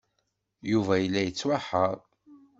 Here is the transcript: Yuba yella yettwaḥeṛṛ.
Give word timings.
Yuba 0.71 0.93
yella 0.97 1.21
yettwaḥeṛṛ. 1.27 1.99